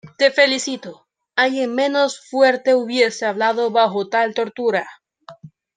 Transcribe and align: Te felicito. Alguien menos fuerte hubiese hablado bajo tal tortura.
Te 0.17 0.31
felicito. 0.31 1.05
Alguien 1.35 1.75
menos 1.75 2.27
fuerte 2.27 2.73
hubiese 2.73 3.27
hablado 3.27 3.69
bajo 3.69 4.09
tal 4.09 4.33
tortura. 4.33 4.87